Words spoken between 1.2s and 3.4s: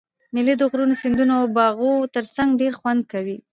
او باغو ترڅنګ ډېر خوند کوي.